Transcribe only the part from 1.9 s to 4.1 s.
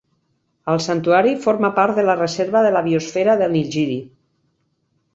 de la reserva de la biosfera de Nilgiri.